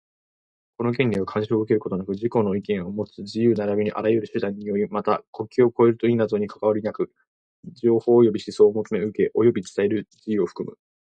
[0.77, 7.11] この権利は、干渉を受けることなく自己の意見をもつ自由並びにあらゆる手段により、また、国境を越えると否とにかかわりなく、
[7.73, 10.75] 情報及び思想を求め、受け、及び伝える自由を含む。